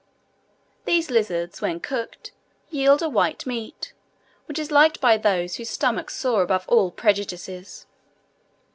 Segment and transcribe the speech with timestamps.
[0.85, 2.31] These lizards, when cooked,
[2.71, 3.93] yield a white meat,
[4.47, 7.85] which is liked by those whose stomachs soar above all prejudices.